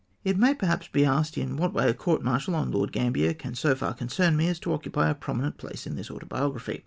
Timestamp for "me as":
4.35-4.57